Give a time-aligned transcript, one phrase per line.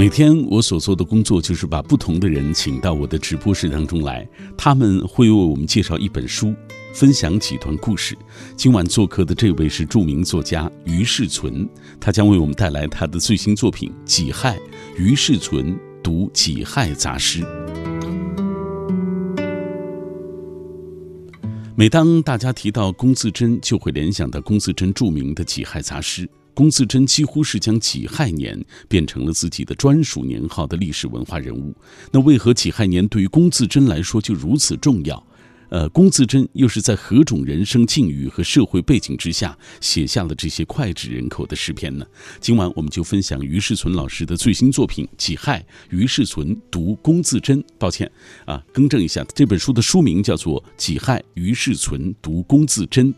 [0.00, 4.26] 每天我所做的工作就是把不同的人请到我的直播室当中来，
[4.56, 6.54] 他们会为我们介绍一本书，
[6.94, 8.16] 分享几段故事。
[8.56, 11.68] 今晚做客的这位是著名作家于世存，
[12.00, 14.56] 他将为我们带来他的最新作品《己亥》。
[14.96, 17.42] 于世存读《己亥杂诗》。
[21.76, 26.26] 每当大家提到龚自珍，就会联想到龚自珍著名的《己亥杂诗》。
[26.60, 31.74] 龚自珍几乎是将己亥年变成了自己的专属年号的历史文化人物。
[32.12, 35.26] 那为何己亥年对于龚自珍来说就如此重要？
[35.70, 42.04] 呃，龚自珍又是在何种人生境遇和社会背景之下写下了这些脍炙人口的诗篇呢？
[42.40, 45.60] 今晚我们就分享于世存老师的最新作品《己亥》，
[45.96, 47.64] 于世存读龚自珍。
[47.78, 48.10] 抱歉
[48.44, 53.14] 啊，更正一下，这本书的书名叫做《己亥》，于世存读龚自珍。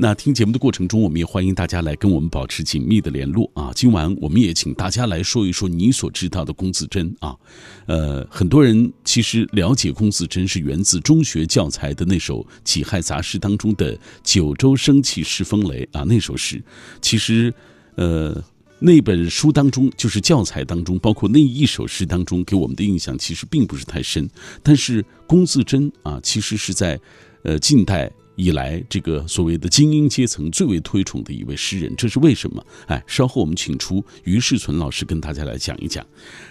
[0.00, 3.72] 那听节目的过程中，我们也欢迎大家来跟我们保持紧密的联络啊！
[3.74, 7.34] 今晚我们也请大家来说一说你所知道的龚自珍啊。
[7.86, 16.62] 呃，很多人其实了解龚自珍是源自中学教材的那首《己亥杂诗》当中的“九州生气恃风雷”啊，那首诗。
[17.02, 17.52] 其实，
[17.96, 18.40] 呃，
[18.78, 24.30] 那本书当中就是教材当中，包括那一首诗当中，给我们的印象其实并不是太深。
[24.62, 27.00] 但是龚自珍啊，其实是在
[27.42, 28.08] 呃近代。
[28.38, 32.64] 以来，这个所谓的精英阶层最为推崇的一位诗人，这是为什么？
[32.86, 36.06] 哎，稍后我们请出于世存老师跟大家来讲一讲。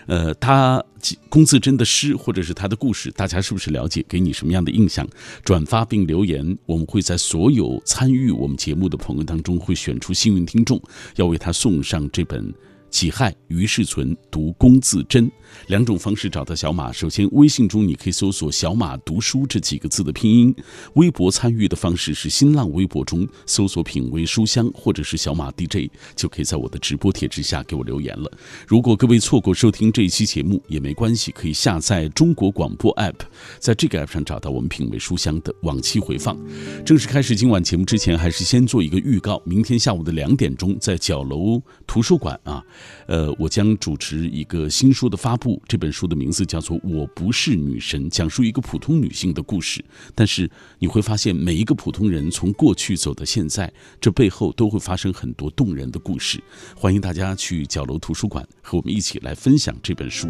[0.05, 0.83] 呃，他
[1.29, 4.03] 龚自珍的诗或者是他的故事，大家是不是了解？
[4.09, 5.07] 给你什么样的印象？
[5.45, 10.81] 转发并留言，我们会在所有参与我们节目的朋友当中，会选出幸运听众，
[11.15, 12.53] 要为他送上这本。
[12.89, 15.29] 己亥，于世存读龚自珍，
[15.67, 16.91] 两种方式找到小马。
[16.91, 20.51] 首先，微信中你可以搜索“小马读书”这几个字的拼音；
[20.95, 28.31] 微博参与的方式是新浪微博中搜索“品味书香”或者是“小马 DJ”，就可以在我的直播帖之下给我留言了。
[28.65, 33.19] 如果各位错过收听这一期节目也没关系，可以下载中国广播 app，
[33.59, 36.37] 在这个 app 上找到我们“品味书香”的往期回放。
[36.85, 42.63] 正式开始今晚节目之前，还是先做一个预告：明天下午的两点钟，在角楼图书馆啊。
[43.05, 45.61] 呃，我将主持一个新书的发布。
[45.67, 49.83] 这本书的名字叫做《我不是女神》，讲述一个普通女性的故事。
[50.13, 50.49] 但是
[50.79, 56.41] 你会发现，每一个普通人从过去走到现在，这背后都会发生很多动人的故事。
[56.75, 60.27] 欢迎大家去角楼图书馆和我们一起来分享这本书。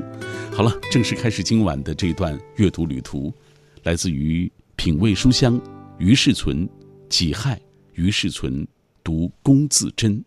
[0.52, 3.34] 好了，正式开始今晚的这段阅读旅途，
[3.84, 5.60] 来自于品味书香
[5.98, 6.68] 于世存，
[7.10, 7.60] 己亥
[7.94, 8.68] 于世存
[9.04, 10.24] 读龚自珍。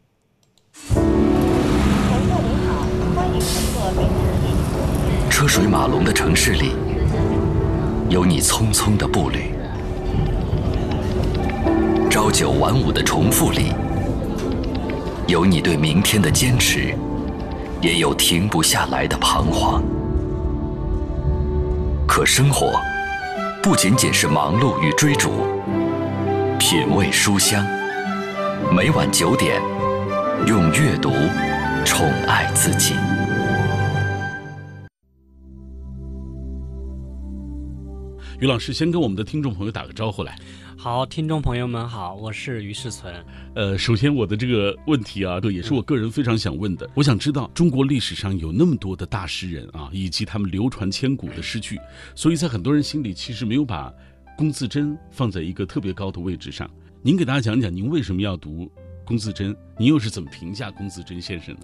[5.31, 6.73] 车水马龙的城市里，
[8.11, 9.53] 有你匆匆的步履；
[12.11, 13.73] 朝九晚五的重复里，
[15.29, 16.95] 有你对明天的坚持，
[17.81, 19.83] 也有停不下来的彷徨。
[22.07, 22.79] 可生活
[23.63, 25.31] 不仅仅是忙碌与追逐，
[26.59, 27.65] 品味书香，
[28.77, 29.63] 每晚九点，
[30.47, 31.13] 用阅读
[31.85, 32.95] 宠爱自己。
[38.41, 40.35] 于老师，先跟我们的听众朋友打个招呼来。
[40.75, 43.15] 好，听众朋友们好，我是于世存。
[43.55, 46.89] 呃，首先我的这个问题啊，这也是我个人非常想问的。
[46.95, 51.79] 我想知道，中国历史上有那么多的大诗人啊，以及他们流传千古的诗句，
[52.15, 53.93] 所以在很多人心里其实没有把
[54.39, 56.69] 龚自珍放在一个特别高的位置上。
[57.03, 58.73] 您给大家讲讲，您为什么要读
[59.05, 59.55] 龚自珍？
[59.77, 61.61] 您又是怎么评价龚自珍先生的？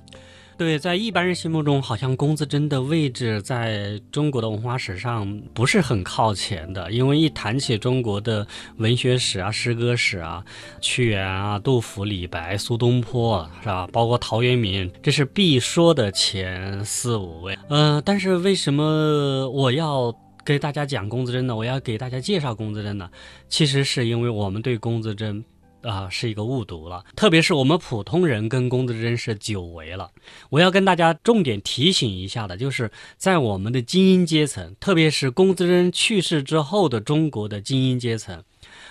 [0.58, 6.90] 对，在一般人心目中，好像龚自珍的位置在中国的文化史上不是很靠前的。
[6.90, 8.46] 因为一谈起中国的
[8.78, 10.42] 文学史啊、诗歌史啊，
[10.80, 13.86] 屈原啊、杜甫、李白、苏东坡，是吧？
[13.92, 17.58] 包括陶渊明，这是必说的前四五位。
[17.68, 20.10] 嗯，但是为什么我要
[20.42, 21.54] 给大家讲龚自珍呢？
[21.54, 23.10] 我要给大家介绍龚自珍呢？
[23.50, 25.44] 其实是因为我们对龚自珍。
[25.86, 30.10] 啊，是一个误读了，特别是我们普通人跟龚自珍是久违了。
[30.50, 38.42] 我要跟大家重点提醒一下的，就是在我们的精英阶层，特别是龚自珍去世之后的中国的精英阶层。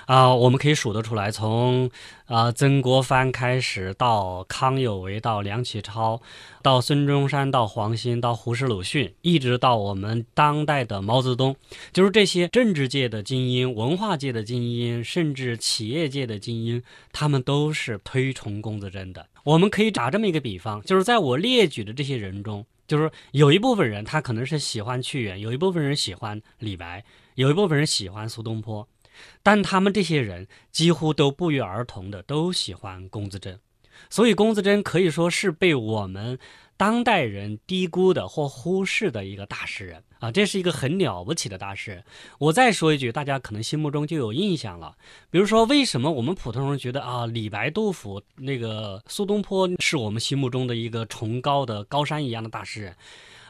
[0.06, 1.90] 啊，我们可以数得出来，从
[2.26, 6.22] 啊曾国藩开始，到康有为，到梁启超，
[6.62, 11.56] 到孙中山，到黄兴，到胡适、鲁迅，一直到我们当代的毛泽东，
[11.92, 19.26] 就是这些政治界的精英、文化界的精英，甚至企业界的精英，他们都是推崇龚自珍的。
[19.44, 27.04] 我们可以打这么一个比方，就是在我列举的这些人中，就是有一部分人他可能是喜欢屈原，有一部分人喜欢李白，
[27.36, 28.88] 有一部分人喜欢苏东坡。
[29.44, 33.60] 但他们这些人几乎都不约而同的都喜欢龚自珍，
[34.10, 36.38] 所以龚自珍可以说是被我们
[36.78, 42.04] 当代人低估的或忽视的一个大诗人啊，这是一个很了不起的大诗人。
[42.38, 44.94] 我再说一句，大家可能心目中就有印象了。
[45.30, 52.96] 比如说，为什么我们普通人觉得啊，李白、杜甫、那个苏东坡是我们心目中的一个崇高的高山一样的大诗人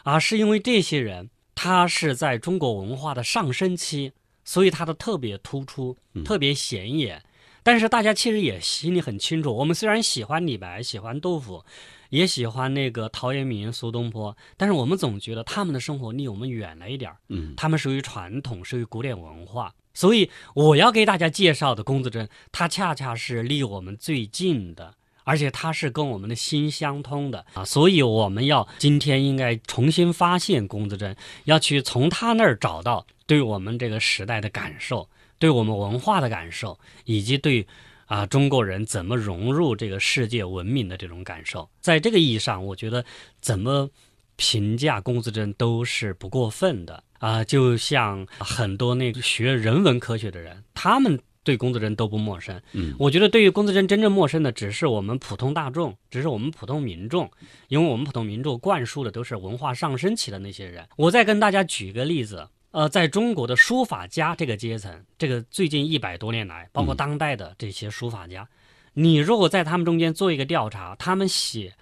[0.04, 0.20] 啊？
[0.20, 4.12] 是因为这些人他是在中国文化的上升期，
[4.46, 7.22] 所以他的特别突出，特别显眼。
[7.64, 11.66] 但是大家其实也心里很清楚，我们虽然喜欢李白、喜欢杜甫，
[12.12, 17.18] 也喜欢那个陶渊明、苏东坡，但是我们总觉得他们的生活离我们远了一点儿。
[17.30, 24.94] 嗯，他们属于传统，属于古典文化，所以我要给大家介绍的龚自珍，他恰恰是离我们最近的，
[25.25, 27.66] 而且他是跟我们的心相通的啊。
[27.66, 31.13] 所以我们要今天应该重新发现龚自珍，
[31.44, 35.10] 要去从他那儿找到对我们这个时代的感受。
[35.38, 37.68] 对我们文化的感受，以及对
[38.06, 43.04] 啊中国人怎么融入这个世界文明的这种感受，在这个意义上，我觉得
[43.42, 43.89] 怎么
[44.38, 47.44] 评价龚自珍都是不过分的啊。
[47.44, 52.62] 就像很多那个学人文科学的人，他们对龚自珍都不陌生。
[52.74, 57.32] 嗯，我觉得对于龚自珍真正陌生的，只是我们普通大众，只是我们普通民众，
[57.70, 60.86] 因为我们普通民众灌输的都是文化上升期的那些人。
[60.98, 62.50] 我再跟大家举个例子。
[62.72, 68.50] 呃，在中国的书法家这个阶层，这个最近一百多年来，包括当代的这些书法家，
[68.92, 71.74] 你如果在他们中间做一个调查，他们写，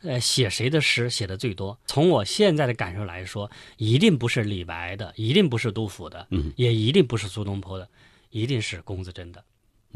[0.00, 1.78] 呃，写谁的诗写的最多？
[1.84, 7.86] 从我现在的感受来说，一定不是李白的，一定不是杜甫的，嗯，也一定不是苏东坡的，
[8.30, 9.44] 一定是龚自珍的，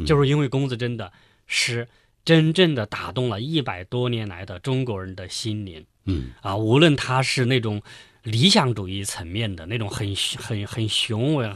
[0.06, 1.12] 就是因为龚自珍的
[1.46, 1.88] 诗
[2.24, 7.82] 真正的打动了一百多年来的中国人的心灵，嗯，啊，无论他是那种。
[8.24, 11.52] 理想主义层面的那种很很很雄伟、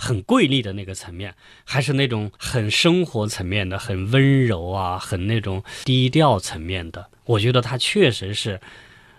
[0.00, 1.32] 很瑰丽的那个层面，
[1.62, 8.60] 还是那种很生活层面的、很温柔啊、很那种低调层面的，我觉得他确实是，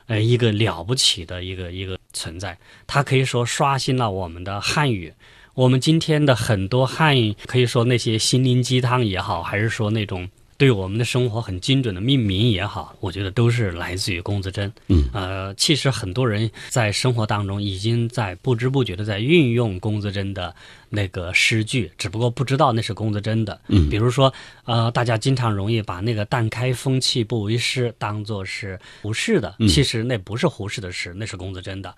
[0.07, 2.59] 呃，一个了不起的一个一个存在。
[2.85, 5.13] 他可以说刷新了我们的汉语。
[5.55, 10.29] 我们今天的很多汉语，可以说那些心灵鸡汤也好，还是说那种。
[10.59, 14.69] 对我们的生活很精准的命名也好，我觉得都是来自于龚自珍。
[14.89, 20.53] 嗯，呃，其实很多人在生活当中已经在不知不觉的在运用龚自珍的
[20.89, 23.57] 那个诗句，只不过不知道那是龚自珍的。
[23.69, 24.33] 嗯，比如说，
[24.65, 31.95] 呃，大家经常容易把那个“但开风气不为师”当做是胡适的，其实那不是胡适的诗，那是龚自珍的。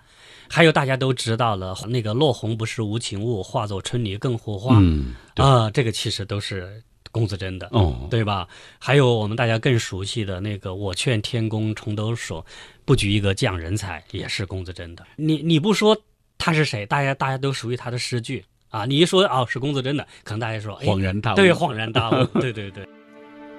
[0.48, 4.76] 还有大家都知道了，那个“落红不是无情物，化作春泥更护花”。
[4.80, 6.80] 嗯，啊，这个其实都是。
[7.12, 8.48] 龚自珍的哦，对吧？
[8.78, 12.42] 还有我们大家更熟悉的那个“我劝天公重抖擞，
[12.84, 15.06] 不拘一格降人才”，也是龚自珍的。
[15.16, 15.96] 你你不说
[16.38, 18.86] 他是谁，大家大家都属于他的诗句啊。
[18.86, 22.88] 你一说哦是龚自珍的，可能大家说恍然大悟，对，恍然大悟， 对对对。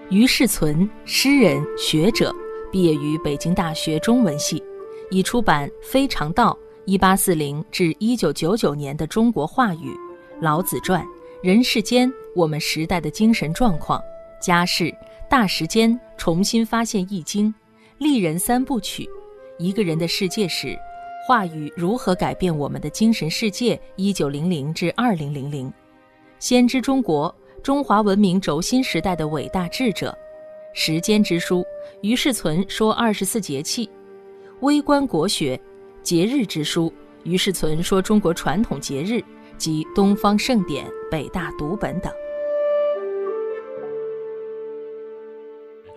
[0.09, 2.33] 于世存，诗人、学者，
[2.71, 4.61] 毕业于北京大学中文系，
[5.11, 9.87] 已出版《非常道（一八四零至一九九九年的中国话语）》
[10.41, 11.01] 《老子传》。
[11.41, 13.99] 人世间，我们时代的精神状况；
[14.41, 14.93] 家事
[15.29, 17.53] 大时间，重新发现易经；
[17.97, 19.03] 丽人三部曲；
[19.57, 20.75] 一个人的世界史；
[21.27, 23.79] 话语如何改变我们的精神世界？
[23.95, 25.71] 一九零零至二零零零；
[26.39, 30.11] 先知中国，中华文明轴心时代的伟大智者；
[30.73, 31.63] 时间之书，
[32.01, 33.87] 于世存说二十四节气；
[34.61, 35.59] 微观国学，
[36.01, 36.91] 节日之书，
[37.23, 39.23] 于世存说中国传统节日。
[39.55, 42.11] 及东方盛典、北大读本等。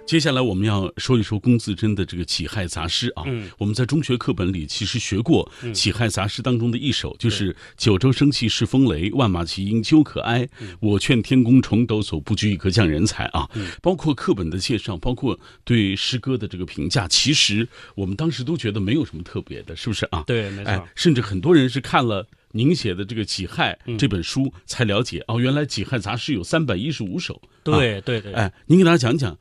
[0.06, 3.24] 接下来我们要说一说龚自珍的这个《己亥杂诗》啊。
[3.26, 10.48] 嗯，我们在中学课本里其实学过《己亥杂诗》当中的一首，就是“九州生气恃风雷，万马齐喑究可哀。
[10.78, 13.50] 我劝天公重抖擞，不拘一格降人才”啊。
[13.82, 20.22] 包括课本的介绍，包括对诗歌的这个评价，其实我们当时都觉得没有什么特别的，是不是啊？
[20.24, 20.88] 对，没错。
[20.94, 22.28] 甚至很多人是看了。
[22.52, 27.42] 您写的这个《己亥》这本书，才了解哦，原来《己亥杂诗》有三百一十五首。
[27.62, 29.36] 对对对，哎，您给大家讲讲，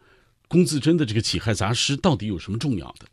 [0.47, 3.07] 龚自珍的这个《己亥杂诗》到底有什么重要的？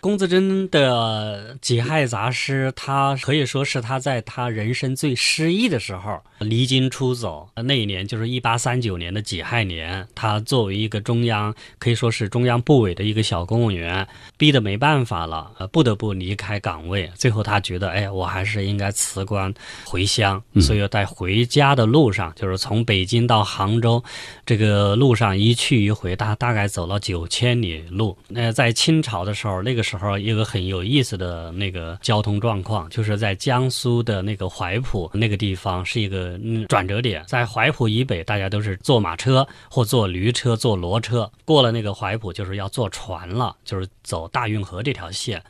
[0.00, 7.48] 龚自珍的《己亥杂诗》，他可以说是他在他人生最失意的时候离京出走。
[7.56, 17.10] 那一年就是一八三九年的己亥年，他作为一个中央可以说是中央部委的一个小公务员，逼得没办法了，呃，不得不离开岗位。
[17.16, 19.52] 最后他觉得，哎，我还是应该辞官
[19.84, 20.40] 回乡。
[20.60, 24.04] 所以在回家的路上，就是从北京到杭州，
[24.46, 28.16] 这个路上一去一回，他大概走了九千里路。
[28.28, 29.87] 那在清朝的时候，那个。
[29.96, 45.42] 时候一个很有意思的那个交通状况，就是在江苏的那个淮浦那个地方是一个转折点，在淮浦以北，大家都是坐马车或坐驴车、坐骡车，过了那个淮浦就是要坐船了，就是走大运河这条线。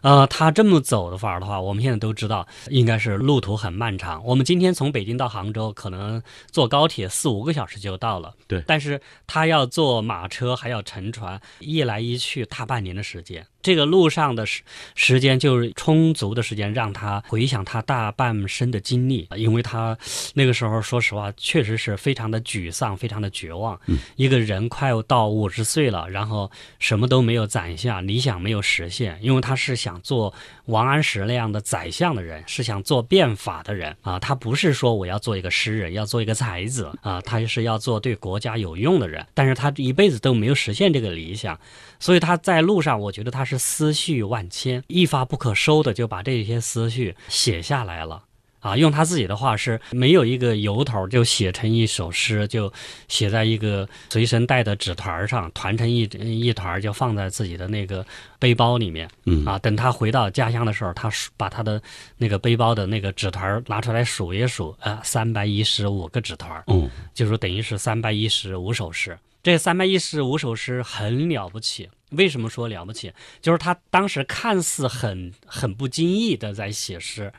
[0.00, 4.24] 呃， 他这么走的法儿的话，我们现在都知道，应该是路途很漫长。
[4.24, 8.32] 我们今天从北京到杭州，可能坐高铁四五个小时就到了。
[8.46, 13.44] 对，但是他要坐马车，还要乘船，一来一去大半年的时间。
[13.68, 14.62] 这个路上的时
[14.94, 19.94] 时间就是充足的时间，让他回想他大半生的经历，因为他
[20.32, 23.78] 那个时候说实话，确实是非常的沮丧，非常的绝望。
[23.86, 30.32] 嗯，一个人快要到五十岁了，然后什么都没有攒下，理想没有实现，因为他是想做
[30.64, 41.60] 王安石那样的宰相的人，是想做变法的人啊，他不是说我要做一个诗人，要做一个才子啊，他是要做对国家有用的人，但是他一辈子都没有实现这个理想，
[42.00, 43.57] 所以他在路上，我觉得他是。
[43.58, 48.22] 思绪万千，一发不可收的就把这些思绪写下来了
[48.60, 48.76] 啊！
[48.76, 52.72] 用他自己的话是，没有一个由头就写成一首诗，就
[53.06, 58.04] 写在一个随身带的纸团上，团成一一团就放在自己的那个
[58.38, 59.08] 背包里面。
[59.26, 61.80] 嗯啊，等他回到家乡的时候，他数把他的
[62.16, 69.16] 那个背包的那个纸团拿出来数一数，啊，三百一十五个纸团，嗯，就是等于是三百一十五首诗。
[69.40, 71.88] 这三百一十五首诗很了不起。
[72.10, 73.12] 为什么说了不起？
[73.40, 77.32] 就是他当时看似很很不经意的在写诗，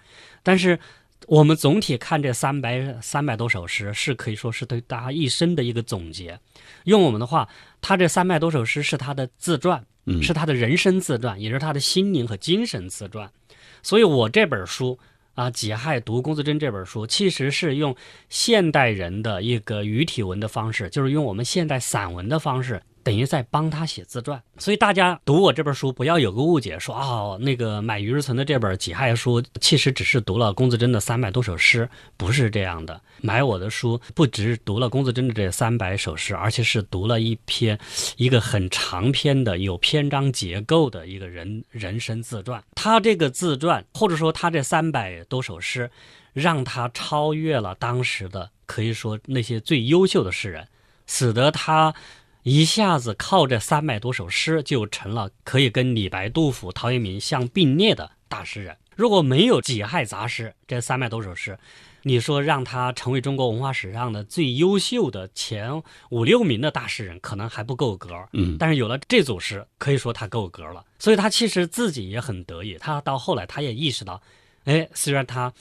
[0.44, 0.80] 但是
[1.28, 6.40] 我们总体看这三百三百多首诗，是可以说是对他一生的一个总结。
[6.86, 7.48] 用我们的话，
[7.82, 9.86] 他这三百多首诗是他的自传，
[10.22, 13.32] 是他的人生自传，也是他的心灵和精神自传。
[13.84, 14.98] 所以我这本书
[15.36, 17.96] 啊，《己亥读龚自珍》这本书，其实是用
[18.30, 22.82] 现代人的一个语体文的方式，就是用我们现代散文的方式。
[23.04, 33.02] 等于在帮他写自传，所以大家读我这本书不要有个误解，说哦，那个买余日存的这本《己亥书》，其实只是读了龚自珍的三百多首诗，不是这样的。
[33.22, 37.78] 买我的书，不只是读了龚自珍的这三百首诗，而且是读了一篇
[38.18, 42.64] 一个很长篇的、有篇章结构的一个人人生自传。
[42.76, 45.90] 他这个自传，或者说他这三百多首诗，
[46.34, 50.68] 让他超越了当时的可以说那些最优秀的诗人，
[51.08, 51.94] 使得他。
[52.44, 58.78] 一下子靠这三百多首诗，就成了可以跟李白、杜甫、陶渊明相并列的大诗人。
[58.96, 61.58] 如果没有《己亥杂诗》这三百多首诗，
[62.04, 68.10] 你说让他成为中国文化史上的最优秀的前五六名的大诗人，可能还不够格。
[68.34, 70.86] 嗯，但是有了这组诗，可以说他够格了。
[70.98, 72.78] 所以他其实自己也很得意。
[72.80, 74.22] 他到后来，他也意识到，
[74.64, 75.54] 哎，虽然他。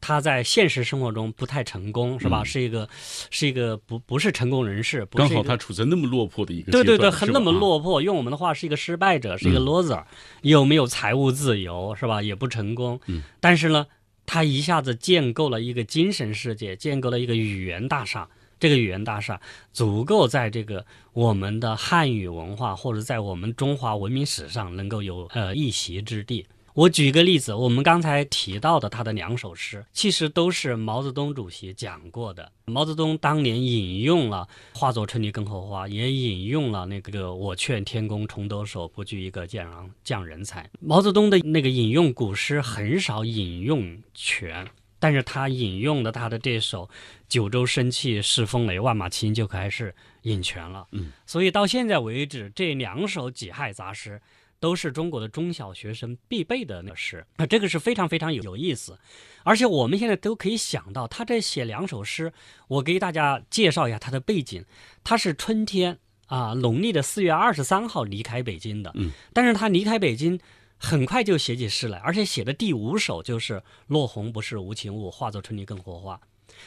[0.00, 2.42] 他在现实生活中不太成功，是吧？
[2.42, 2.88] 是一个，
[3.30, 5.06] 是一个不不是成功人士。
[5.12, 8.00] 刚好他处在那么落魄的一个对对对，很那么落魄。
[8.00, 10.04] 用我们的话，是一个失败者，是一个 loser，
[10.42, 12.22] 又没有财务自由，是吧？
[12.22, 13.00] 也不成功。
[13.06, 13.22] 嗯。
[13.40, 13.86] 但是呢，
[14.24, 18.28] 他一下子建构了一个精神世界，建构了一个语言大厦。
[18.58, 19.40] 这个语言大厦
[19.72, 26.46] 足够在这个我们的汉语文化或者在我们中华文明史上能够有呃一席之地。
[26.74, 32.52] 我举一个例子，我们刚才提到的他的两首诗，其实都是毛泽东主席讲过的。
[32.66, 40.70] 毛泽东当年引用了“化作春泥更护花”，也引用了那个“我劝天公重抖擞，不拘一格降人降人才”。
[40.78, 44.64] 毛泽东的那个引用古诗很少引用全，
[45.00, 46.88] 但是他引用的他的这首
[47.28, 50.86] “九州生气恃风雷，万马齐喑”就开始引全了。
[50.92, 54.22] 嗯，所以到现在为止，这两首己亥杂诗。
[54.60, 58.98] 都是中国的中小学生必备的那诗，那这个是非常非常有有意思，
[59.42, 62.32] 而且我们现在都可以想到，他这写两首诗，
[62.68, 64.64] 我给大家介绍一下他的背景，
[65.02, 70.38] 他是春天啊，农历的四月二十三号离开北京的，嗯，但是他离开北京
[70.76, 76.20] 很快就写起诗来，而且写的第五首就是“落红不是无情物，化作春泥更护花”。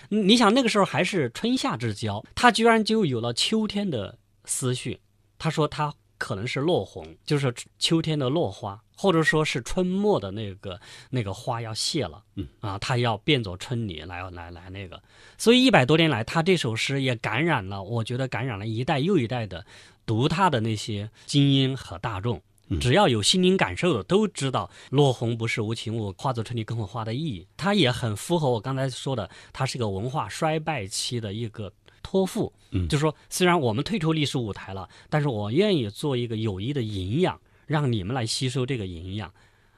[0.09, 4.99] 你想那个时候还是春夏之交，他居然就有了秋天的思绪。
[5.37, 5.93] 他说他。
[6.23, 15.03] 可能是落红，就是秋天的落花，或者说是春末的那个那个花要谢了，嗯啊，它要变作春泥来来来那个，
[15.37, 19.65] 所以一百多年来，他这首诗也感染了，我觉得感染了一代又一代的
[20.05, 22.41] 读他的那些精英和大众。
[22.79, 27.45] 只要有心灵感受的都知道“落红不是无情物，化作春泥更护花”的意义。
[27.57, 31.73] 它也很符合我刚才说的，它是个文化衰败期的一个。
[32.03, 39.33] 托付，嗯，就是说，虽然我们退出历史舞台了，但是我愿意做一个有益的营养，让你们来吸收这个营养，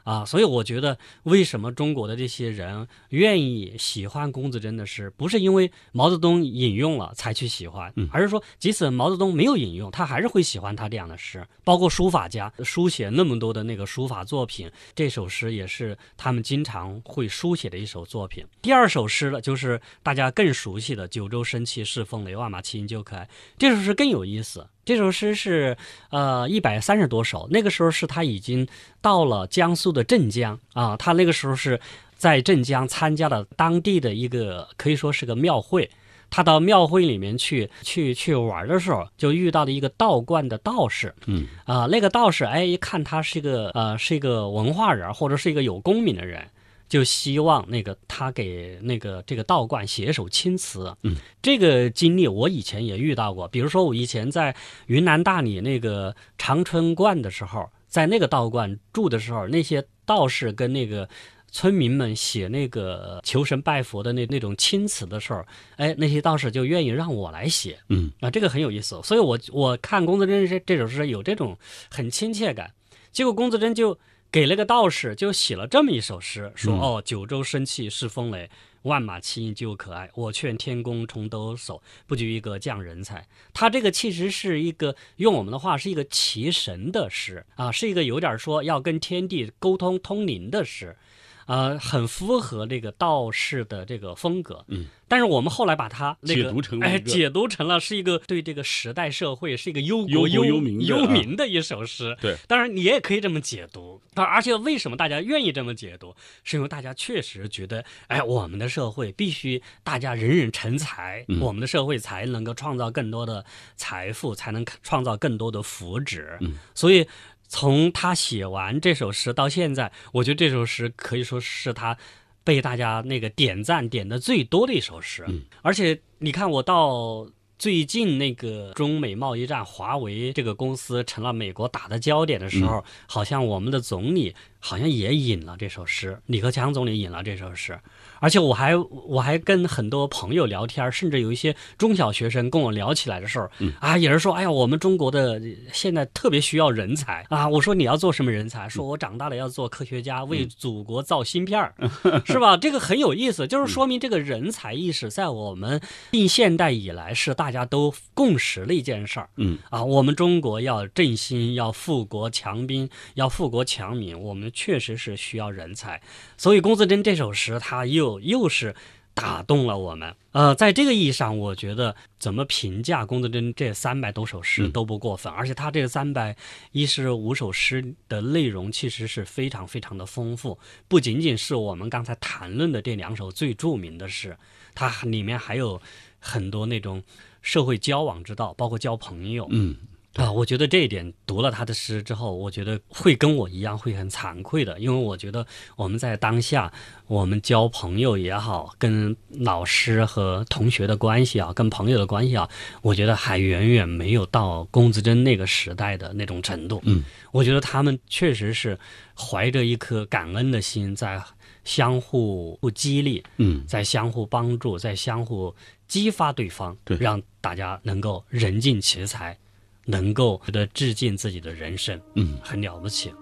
[0.05, 11.45] 啊，所以我觉得，为什么中国的这些人愿意喜欢龚自珍的诗，不是因为毛泽东引用了才去喜欢，而是说，即使毛泽东没有引用，他还是会喜欢他这样的诗。
[11.63, 18.45] 包括书法家书写那么多的那个书法作品，这首诗也是他们经常会书写的一首作品。
[18.61, 23.27] 第二首诗了，就是大家更熟悉的“九州生气恃风雷，万马齐喑究可哀”。
[23.57, 24.67] 这首诗更有意思。
[24.85, 25.75] 这首诗是
[26.11, 28.67] 呃一百三十多首，那个时候是他已经
[29.01, 31.79] 到了江苏的镇江啊，他那个时候是
[32.15, 35.89] 在镇江参加了当地的一个可以说是个庙会，
[36.29, 46.47] 他到庙会里面去去去玩的时候，就遇到了一个道观的道士，嗯啊那个道士哎一看他是一个呃是一个文化人或者是一个有功名的人。
[46.87, 53.47] 就希望那个他给那个这个道观写一首青词，嗯，这个经历我以前也遇到过。
[53.47, 61.09] 比如说我以前在云南大理那个长春观的时候，在那个道观住的时候，那些道士跟那个
[61.51, 65.43] 村民们写那个求神拜佛的那那种青词的时候，
[65.77, 69.01] 哎，那些道士就愿意让我来写，嗯啊，这个很有意思。
[69.03, 71.57] 所以我我看龚自珍这这首诗有这种
[71.89, 72.71] 很亲切感。
[73.11, 73.97] 结果龚自珍就。
[74.35, 78.49] 给了个道士，就写了这么一首诗，说：“哦，九州生气是风雷，
[78.81, 80.09] 万马齐喑究可哀。
[80.13, 83.25] 我劝天公重抖擞，不拘一格降人才。”
[83.55, 90.97] 他这个其实是一个用我们的话是一个祈神的诗啊，是一个有点说要跟天地沟通通灵的诗。
[91.45, 117.07] 呃，很符合这个道士的这个风格，嗯，但是我们后来把它那个解读成哎，解读成了是一个对这个时代社会是一个忧忧国忧忧民忧民的一首诗，对，当然你也可以这么解读，而且为什么大家愿意这么解读，是因为大家确实觉得，哎，我们的社会必须大家人人成才，我们的社会才能够创造更多的财富，才能创造更多的福祉，嗯，所以。
[117.47, 121.97] 从他写完这首诗到现在，我觉得这首诗可以说是他
[122.43, 125.25] 被大家那个点赞点的最多的一首诗。
[125.61, 137.79] 而且你看，我到最近那个中美贸易战，华为这个公司成了美国打的焦点的时候，好像我们的总理好像也引了这首诗，李克强总理引了这首诗。
[138.19, 143.47] 而且我还我还跟很多朋友聊天，甚至有一些中小学生跟我聊起来的时候，
[143.79, 145.39] 啊，也是说，哎呀，我们中国的
[145.71, 147.47] 现在特别需要人才啊。
[147.47, 148.67] 我说你要做什么人才？
[148.67, 151.75] 说我长大了要做科学家，为祖国造芯片儿
[152.25, 152.57] 是吧？
[152.57, 155.79] 这个很有意思，就是说明这个人才意识在我们
[156.11, 159.29] 近现代以来是大家都共识的一件事儿。
[159.35, 166.01] 嗯啊，我们中国要振兴，要富国强兵，要富国强民，我们确实是需要人才。
[166.35, 168.73] 所以龚自珍这首诗，他又又是
[169.13, 170.15] 打动了我们。
[170.31, 175.31] 呃，在这个意义上，我觉得怎么评价龚自珍这三百多首诗都不过分。
[175.31, 176.35] 而且他这三百
[176.71, 184.35] 一十五首诗的内容其实是非常非常的丰富，不仅仅是我们刚才谈论的这两首最著名的诗，
[184.73, 185.81] 它里面还有
[186.19, 187.01] 很多那种
[187.41, 189.47] 社会交往之道，包括交朋友。
[189.51, 189.77] 嗯。
[190.15, 196.71] 啊，我觉得这一点读了他的诗之后，我觉得会跟我一样会很惭愧的，因为我觉得我们在当下，
[197.07, 202.49] 我们交朋友也好，跟老师和同学的关系啊，跟朋友的关系啊，
[202.81, 206.81] 我觉得还远远没有到龚自珍那个时代的那种程度。
[206.85, 208.79] 嗯，我觉得他们确实是
[209.17, 211.21] 怀着一颗感恩的心，在
[211.65, 215.53] 相互不激励，嗯，在相互帮助，在相互
[215.89, 219.37] 激发对方，对，让大家能够人尽其才。
[219.85, 223.09] 能够的致敬自己的人生，嗯，很了不起。《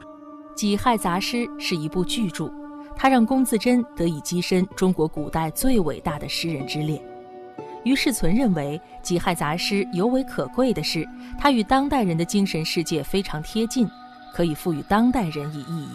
[0.55, 2.51] 己亥杂诗》是一部巨著，
[2.95, 7.03] 它让龚自珍得以跻身中国古代最伟大的诗人之列。
[7.83, 11.05] 于世存认为，《己亥杂诗》尤为可贵的是，
[11.37, 13.85] 它与当代人的精神世界非常贴近，
[14.33, 15.89] 可以赋予当代人以意义。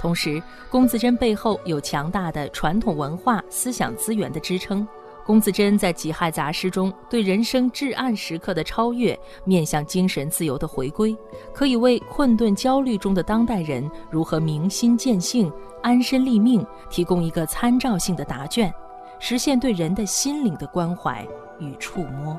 [0.00, 4.84] 同时，龚自珍背后有强大的传统文化思想资源的支撑。
[5.24, 11.16] 龚自珍在《己亥杂诗》中对人生至暗时刻的超越，面向精神自由的回归，
[11.54, 18.72] 可以为困顿焦虑中的当代人如何明心见性、安身立命提供一个参照性的答卷，
[19.20, 21.26] 实现对人的心灵的关怀
[21.60, 22.38] 与触摸。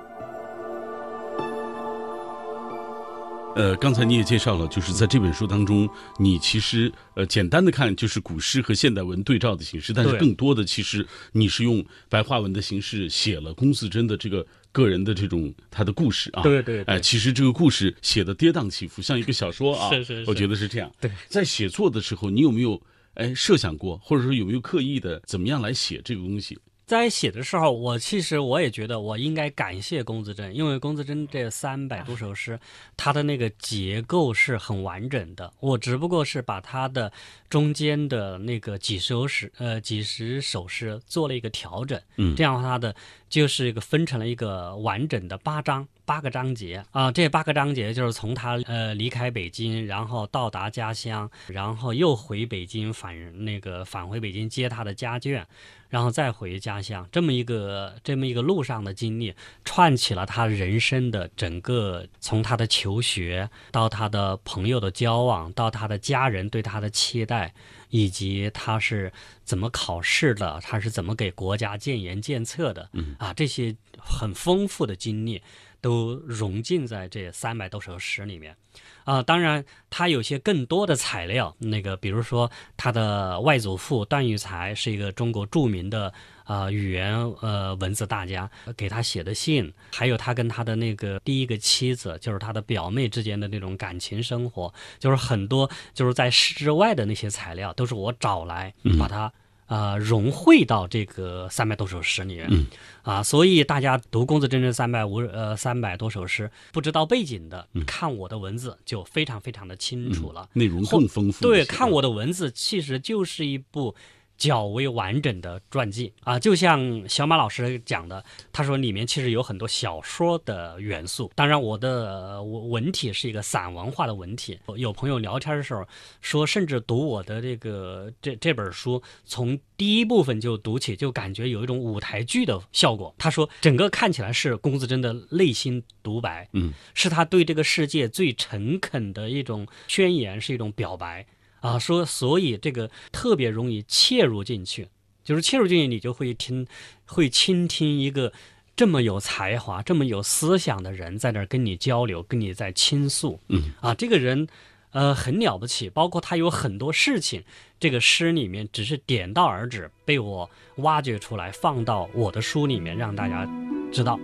[3.56, 5.88] 呃，刚才你也介绍了，就是在这本书当中，
[6.18, 16.42] 你其实呃简单的看就是古诗和现代文对照的形式，但是更多的其实你是用白话文的形式写了龚自珍的这个个人的这种他的故事啊。
[16.42, 16.82] 对对。
[16.84, 19.90] 哎，其实这个故事写的跌宕起伏，像一个小说啊。
[19.92, 20.30] 是是是。
[20.30, 20.92] 我觉得是这样。
[21.00, 21.12] 对。
[21.28, 22.82] 在写作的时候，你有没有
[23.14, 26.58] 哎设想过，或者说有没有刻意的怎么样来写这个东西？
[26.94, 32.60] 在写的时候，我其实我也觉得我应该感谢龚自珍，因为龚自珍这三百多首诗，
[32.96, 35.52] 它的那个结构是很完整的。
[35.60, 37.12] 我只不过是把它的
[37.50, 42.96] 中间的那个几首诗，呃，几十首诗做了一个调整，嗯，这样的话它的
[43.34, 45.88] 就是一个分成了一个完整的八章。
[46.06, 55.42] 八个章节啊，这八个章节就是从他呃离开北京，然后到达家乡，然后又回北京返那个返回北京接他的家眷，
[55.88, 67.54] 然后再回家乡，这么一个这么一个路上的经历，串起了他人生的整个，从他的求学到他的朋友的交往，到他的家人对他的期待，
[67.94, 75.40] 以及他是怎么考试的，他是怎么给国家建言建策的，啊，这些很丰富的经历。
[75.84, 78.56] 都融进在这三百多首诗里面，
[79.04, 99.32] 啊，当然他有些更多的材料，那个比如说他的外祖父段玉裁是一个中国著名的啊语言呃文字大家，给他写的信，还有他跟他的那个第一个妻子，就是他的表妹之间的那种感情生活，就是很多就是在诗之外的那些材料，都是我找来把它。
[99.66, 102.68] 呃，融汇到这个三百多首诗里面，
[103.02, 111.42] 啊，所以大家读龚自珍这三百五呃三百多首诗，不知道背景的，看我的文字就非常非常的清楚了，内容更丰富。
[111.42, 113.96] 对，看我的文字其实就是一部。
[114.38, 121.32] 较为完整的传记啊，就像小马老师讲的，他说里面其实有很多小说的元素。
[121.36, 124.60] 当然，我的文文体是一个散文化的文体。
[124.76, 125.88] 有朋友聊天的时候
[126.22, 133.14] 说，甚至读我的这个这这本书，从第一部分就读起，就感觉有一种舞台剧的效果。
[133.18, 141.26] 他说，整个看起来是龚自珍的内心独白，嗯，是他对这个世界最诚恳的一种宣言，是一种表白。
[141.64, 144.90] 啊，说所以这个特别容易切入进去，
[145.24, 146.68] 就是切入进去，你就会听，
[147.06, 148.34] 会倾听一个
[148.76, 153.40] 这么有才华、这么有思想的人在那儿跟你交流，跟你在倾诉。
[153.48, 154.46] 嗯，啊，这个人，
[154.92, 157.42] 呃，很了不起，包括他有很多事情，
[157.80, 160.50] 这个诗里面只是点到而止，被我
[160.80, 163.50] 挖掘出来，放到我的书里面，让大家
[163.90, 164.20] 知道。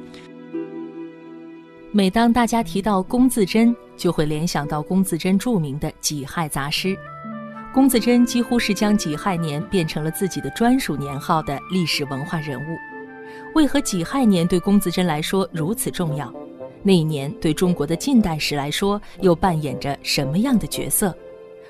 [1.93, 6.89] 每当大家提到龚自珍，就会联想到龚自珍著名的《己亥杂诗》。
[7.71, 12.77] 龚自珍几乎是将己亥年变成了自己的专属年号的历史文化人物。
[13.53, 16.33] 为何己亥年对龚自珍来说如此重要？
[16.81, 21.15] 那一年对中国的近代史来说又扮演着什么样的角色？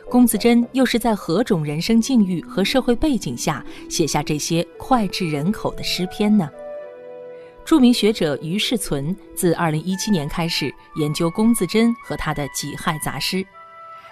[0.10, 6.50] 龚自珍又是在何种人生境遇和社会背景下写下这些脍炙人口的诗篇呢？
[7.66, 13.46] 著名学者于世存自2017年开始研究龚自珍和他的己亥杂诗。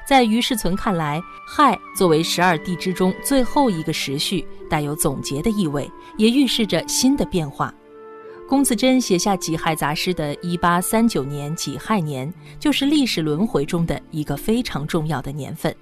[0.08, 7.74] 在于世存看来，亥作为十二地支中最后一个时序，带有总结的意味，也预示着新的变化。
[8.48, 15.76] 龚自珍写下《己亥杂诗》的一八三九年己亥年，就是历史轮回中的一个非常重要的年份。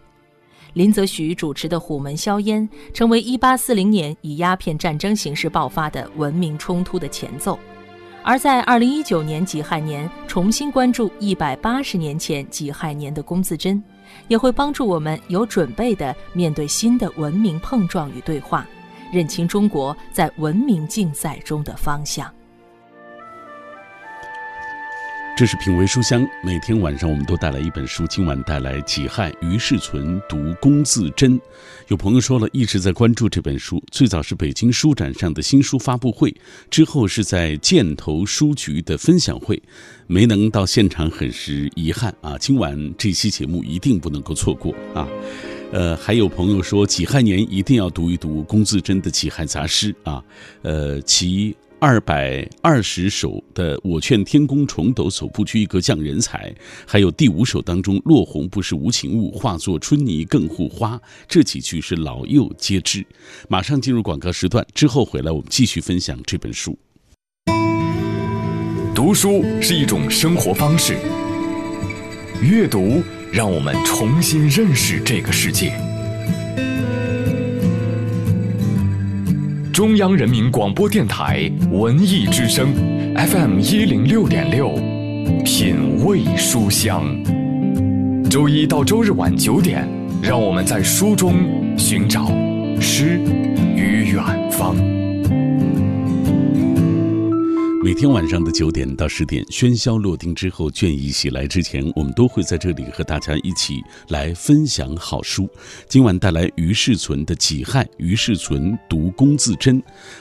[0.73, 7.59] 林则徐主持的虎门销烟，成为一八四零年以鸦片战争形式爆发的文明冲突的前奏。
[8.27, 13.81] 而在二零一九年己亥年，重新关注一百八十年前己亥年的龚自珍。
[14.27, 18.65] 也会帮助我们有准备的面对新的文明碰撞与对话，
[19.11, 22.31] 认清中国在文明竞赛中的方向。
[25.37, 28.07] 这是品味书香，每天晚上我们都带来一本书。
[28.07, 31.37] 今晚带来《己亥》，于世存读龚自珍。
[31.89, 36.33] 有朋友说了，一直在关注这本书，最早是北京书展上的新书发布会，
[36.69, 39.61] 之后是在箭头书局的分享会，
[40.07, 42.37] 没能到现场，很是遗憾啊。
[42.37, 45.05] 今晚这期节目一定不能够错过啊。
[45.73, 50.23] 呃，还有朋友说，己亥年一定要读一读龚自珍的《己亥杂诗》啊，
[50.61, 51.53] 呃，其一。
[51.87, 56.49] 二百二十首的《我劝天公重抖擞不拘一格降人才》，
[56.83, 63.05] 还有第五首当中“落红不是无情物，化作春泥更护花”这几句是老幼皆知。
[63.47, 66.75] 马上进入广告时段，之后回来我们继续分享这本书。
[68.95, 70.97] 读书是一种生活方式，
[72.41, 75.79] 阅读让我们重新认识这个世界。
[79.75, 82.73] 中央人民广播电台文艺之声
[83.13, 84.73] ，FM 一零六点六，
[85.43, 87.03] 品味书香。
[88.29, 89.85] 周一到周日晚九点，
[90.21, 91.33] 让我们在书中
[91.77, 92.24] 寻找
[97.85, 105.47] 每天晚上的九点到十点，喧嚣落定之后，倦意袭来之前，我们都会在这里和大家一起来分享好书。
[105.87, 109.79] 今晚带来于世存的《己亥》，于世存读龚自珍，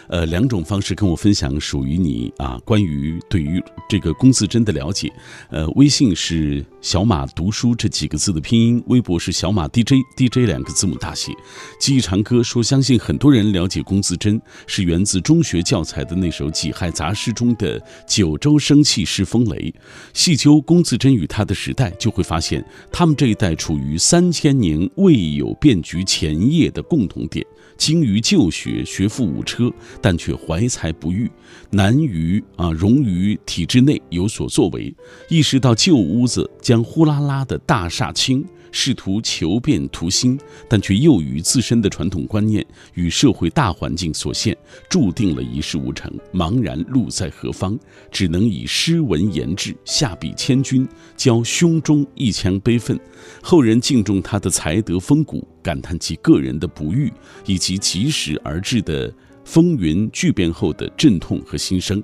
[0.08, 5.10] 呃，两种方式跟我分享属于你啊，关于对于这个龚自珍的了解。
[5.48, 11.32] 呃，微信是小马读书这几个字的拼音，微博是小马 DJ，DJ 两个字母大写。
[11.80, 17.53] 记忆长歌说，相信很多人了解龚自珍是源自中学教材的那首《己亥杂诗》中。
[17.56, 19.72] 的九州生气是风雷，
[20.12, 27.44] 细究龚自珍与他的时代，就会发现他们这一代处于三千年未有变局前夜的共同点：
[27.76, 31.30] 精于旧学，学富五车，但却怀才不遇，
[31.70, 34.94] 难于啊融于体制内有所作为。
[35.28, 38.44] 意识到旧屋子将呼啦啦的大厦倾。
[38.76, 40.36] 试图求变图新，
[40.68, 44.54] 但却又与自身的传统观念与社会大环境所限，
[44.90, 47.78] 注定了一事无成，茫然路在何方，
[48.10, 52.98] 只能以诗文言志下笔千钧，交胸中一腔悲愤。
[53.40, 57.12] 后人敬重他的才德风骨，感叹其个人的不遇，
[57.46, 62.02] 以及及时而至的风云巨变后的阵痛和心声。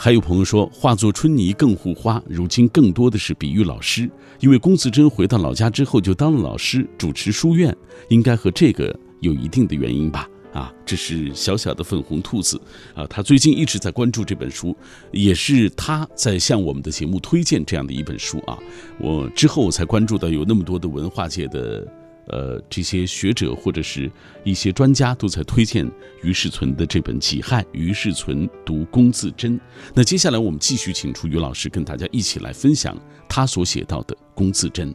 [0.00, 4.08] 还有朋友说，化作春泥更护花，如今更多的是比喻老师，
[4.38, 7.76] 因为龚自珍回到老家之后就当了老师，主持书院，
[8.08, 10.28] 应该和这个有一定的原因吧？
[10.52, 12.60] 啊，这是小小的粉红兔子
[12.94, 14.74] 啊，他最近一直在关注这本书，
[15.10, 18.56] 也是他在向我们的节目推荐这样的一本书啊。
[19.00, 21.84] 我之后才关注到有那么多的文化界的。
[22.28, 24.10] 呃，这些学者或者是
[24.44, 25.90] 一些专家都在推荐
[26.22, 29.58] 于世存的这本《己亥》，于世存读龚自珍。
[29.94, 32.96] 那接下来我们继续请出于老师，跟大家一起来分享
[33.28, 34.94] 他所写到的龚自珍。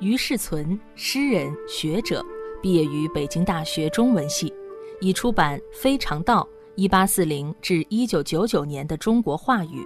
[0.00, 2.24] 于世存，诗人、学者，
[2.62, 4.50] 毕业于北京大学中文系，
[5.00, 9.80] 已出版《非常道》（一八四零至一九九九年的中国话语）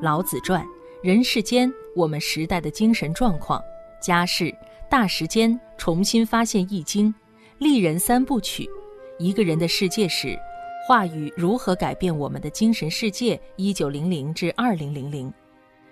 [0.02, 0.64] 《老子传》。
[1.02, 3.58] 人世间，我们时代的精神状况、
[4.02, 4.54] 家世、
[4.86, 7.08] 大时间，重新发现《易经》，
[7.56, 8.68] 丽人三部曲，
[9.18, 10.38] 一个人的世界史，
[10.86, 13.40] 话语如何改变我们的精神世界？
[13.56, 15.32] 一九零零至二零零零，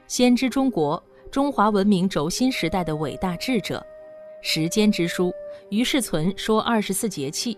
[0.06, 3.82] 先知中国，中华文明轴心时代的伟大智者，
[4.42, 5.32] 时间之书，
[5.70, 7.56] 于世存说二十四节气，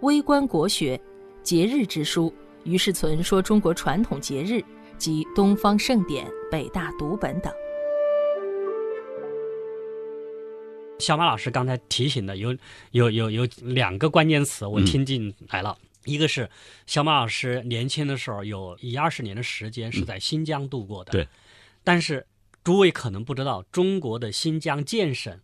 [0.00, 0.98] 微观国学，
[1.42, 2.32] 节日之书，
[2.64, 4.64] 于世存说中国传统节日。
[4.98, 7.52] 及东方盛典、北大读本等。
[10.98, 12.54] 小马老师刚才提醒的有
[12.90, 15.78] 有有有两个关键词，我听进来了。
[16.04, 16.50] 一个是
[16.86, 21.28] 小马老师年轻的时候有一二十年的时间是在新疆度过的，对。
[21.84, 22.26] 但是
[22.64, 25.38] 诸位可能不知道，中国的新疆建省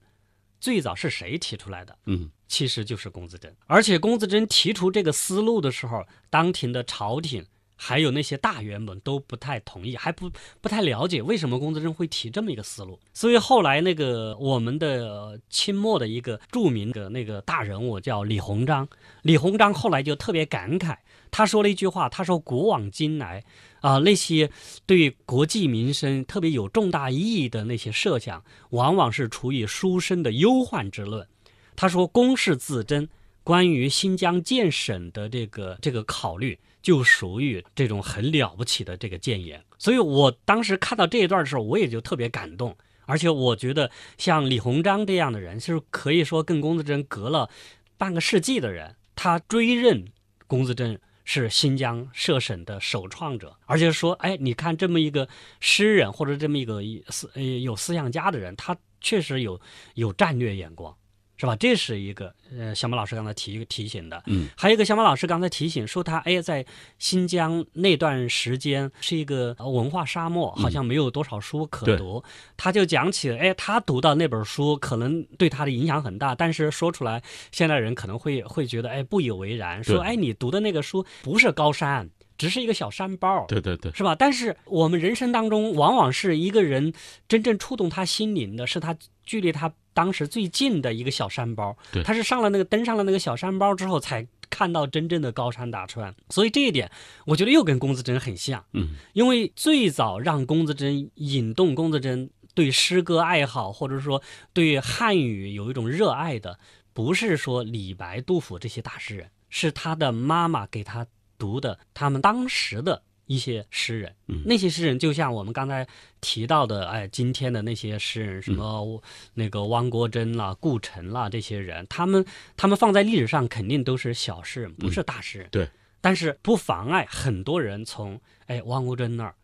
[0.58, 1.96] 最早是谁提出来的？
[2.06, 3.54] 嗯，其实就是龚自珍。
[3.66, 7.46] 而且龚自珍提出这个思路的时候，当庭的朝廷。
[7.76, 12.98] 还有那些大员们都不太同意，还不不太了解为什么龚自珍会提这么一个思路。
[13.12, 18.88] 所以后来那个我们的清末的一个著名的那个大人物叫李鸿章，
[19.22, 20.96] 李鸿章后来就特别感慨，
[21.30, 23.44] 他说了一句话，他说：“古往今来，
[23.80, 24.50] 啊，那些
[24.86, 31.28] 对国计民生特别有重大意义的那些设想，往往是出于书生的忧患之论。”
[31.76, 33.06] 他说：“公是自珍
[33.44, 42.76] 关于新疆建省的这个这个考虑。”就属于这种很了不起的这个谏言，所以我当时看到这一段的时候，我也就特别感动。
[43.06, 47.50] 而且我觉得像李鸿章这样的人，就是可以说跟龚自珍隔了
[47.98, 50.04] 半个世纪的人，他追认
[50.46, 59.60] 龚自珍是新疆设省的首创者，而且说，哎，你看这么一个诗人或者这么一个思呃有思想家的人，他确实有
[59.94, 60.96] 有战略眼光。
[61.36, 61.54] 是吧？
[61.56, 64.22] 这是一个呃，小马老师刚才提提醒的。
[64.26, 66.64] 嗯，还有一个小马老师刚才提醒说，他哎，在
[66.98, 72.22] 新疆那段时间是一个文化沙漠，好像没有多少书可读。
[72.56, 77.22] 他就讲起，哎，他读到那本书可能对他的影响很大，但是说出来，
[77.52, 83.44] 现代人可能会会觉得哎不以为然，说哎你读的那个书不是高山，只是一个小山包。
[83.48, 84.14] 对对对，是吧？
[84.14, 86.92] 但是我们人生当中，往往是一个人
[87.28, 89.72] 真正触动他心灵的，是他距离他。
[89.94, 96.14] 当时最近的一个小山包，他是上了那个登上了那个小山包之后，才看到真正的高山大川。
[96.28, 96.90] 所以这一点，
[97.24, 98.62] 我觉得又跟龚自珍很像。
[98.74, 104.22] 嗯，因为最早让龚自珍引动龚自珍对诗歌爱好，或者说
[104.52, 106.58] 对汉语有一种热爱的，
[106.92, 111.06] 不是说李白、杜甫这些大诗人，是他的妈妈给他
[111.38, 113.02] 读的他们当时的。
[113.28, 115.84] 一些诗人，那些诗人就像我们刚才
[116.20, 119.02] 提到的，哎，今天的那些诗人，什么
[119.34, 122.24] 那个汪国真啦、顾城啦，这些人，他们
[122.56, 125.48] 他们放在历史上肯定都是小诗人，不是大诗人。
[125.50, 125.68] 对。
[126.00, 129.34] 但是不妨碍很多人从哎汪国真那儿，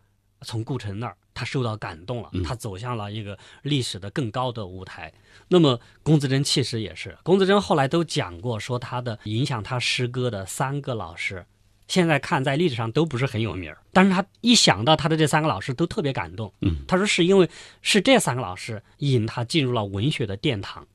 [0.42, 5.12] 从顾城那儿，他受到感动了，他走向了一个历史的更高的舞台。
[5.48, 11.44] 那么龚自珍其实也是，龚自珍后来都讲过，说他的影响他诗歌的三个老师，
[11.92, 16.50] 现在看在历史上都不是很有名儿，但是他一想到他的这三个老师都特别感动。
[16.62, 17.46] 嗯，他说是因为
[17.83, 20.87] 是这三个老师引他进入了文学的殿堂，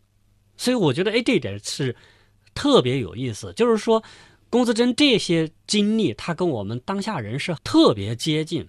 [0.58, 1.96] 所以我觉得哎这一点是
[2.56, 4.04] 特别有意思，就是说
[4.50, 8.68] 龚自珍这些经历，他跟我们当下人是特别接近。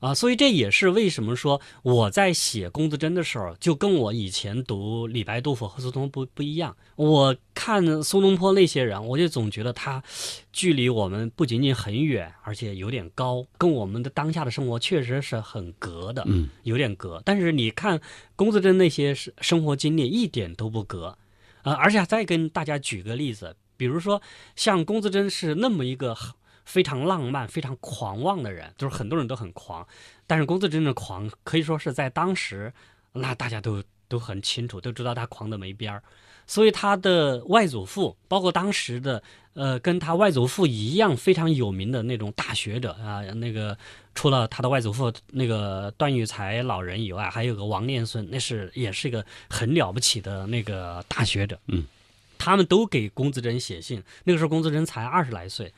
[0.00, 6.76] 啊，所以这也是为什么说我在写龚自珍的时候，就跟我以前读李白、杜甫和苏东坡不不一样。
[6.94, 10.00] 我看苏东坡那些人，我就总觉得他
[10.52, 17.20] 距离我们不仅仅很远，而且有点高，跟我们的当下的生活确实是很隔的，嗯，有点隔。
[17.24, 18.00] 但是你看
[18.36, 21.18] 龚自珍那些生生活经历一点都不隔，
[21.62, 24.22] 呃，而且再跟大家举个例子，比如说
[24.54, 26.16] 像龚自珍是那么一个。
[26.68, 29.88] 非常浪漫、非常狂妄的人，就是很多人都很狂，
[30.26, 32.70] 但是龚自珍的狂可以说是在当时，
[33.14, 36.02] 那大家都都很清楚，都知道他狂的没边儿。
[36.46, 39.22] 所以他的外祖父，包括当时的
[39.54, 43.76] 呃跟他外祖父一样非常有名的那种大学者啊，那个
[44.14, 51.58] 除了他的外祖父那个段玉裁老人以外，还有个王念孙，那是也是一个很了不起的那个大学者。
[51.66, 51.84] 嗯，
[52.38, 55.72] 他们都给龚自珍写信，那个时候龚自珍才二十来岁。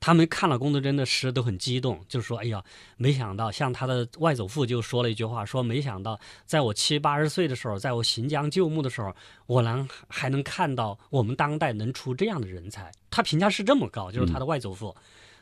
[0.00, 2.62] 他们看了龚自珍的诗都很激动，就说：“哎呀，
[2.96, 9.14] 没想到像他的外祖父就说了一句话，说没想到在我七八十岁的时候，在我行将就木的时候，
[9.46, 14.94] 我能还能看到我们当代能出这样的人才。”他评价是这么高，就是他的外祖父。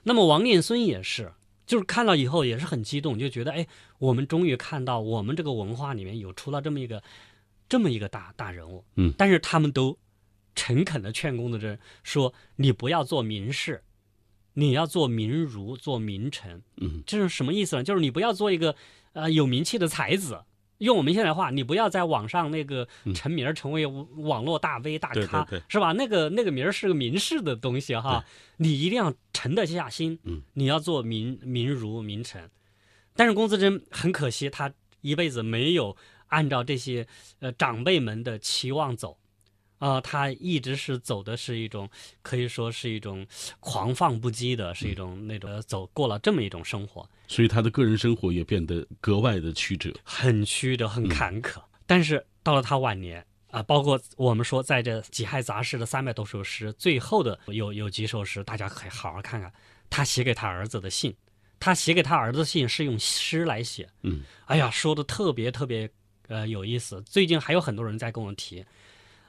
[0.05, 1.31] 那么王念孙也是，
[1.67, 3.67] 就是看了以后也是很激动，就觉得：“哎，
[3.99, 7.03] 我们终于看到我们这个文化里面有出了这么一个
[7.69, 9.99] 这么一个大大人物。”嗯，但是他们都
[10.55, 13.83] 诚恳的劝龚自珍说：“你不要做名士。”
[14.59, 17.85] 你要做名儒，做名臣，嗯，这是什么意思呢？
[17.85, 18.75] 就是你不要做一个
[19.13, 20.43] 呃有名气的才子，
[20.79, 25.93] 用我们现在话，你不要在网上那个成名，成为网络大 V 大咖，是吧？
[25.93, 28.25] 那个那个名是个名士的东西哈，
[28.57, 32.51] 你一定要沉得下心，嗯，你要做名名儒名臣。
[33.15, 35.95] 但是龚自珍很可惜，他一辈子没有
[36.29, 37.07] 按照这些
[37.41, 39.19] 呃长辈们的期望走。
[39.79, 41.89] 啊，他一直是走的是一种，
[42.23, 43.27] 可以说是一种
[43.61, 51.61] 狂放不羁的，是一种那种走过了这么一种生活，所以他的个人生活也变得格外的曲折，很曲折，很坎坷。
[51.87, 59.53] 但是到了他晚年啊，包括我们说在这《己亥杂诗》的三百多首诗，最后的有有几首诗，大家可以好好看看，
[59.91, 61.15] 他写给他儿子的信，
[61.61, 65.89] 他写给他儿子的信是用诗来写，嗯，哎呀，说的特别特别
[66.29, 67.03] 呃有意思。
[67.03, 68.65] 最近还有很多人在跟我提。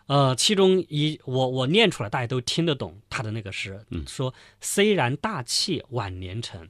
[0.07, 6.67] 呃，其中一我我念出来，大家都听得懂他的那个诗，说虽然大器晚年成，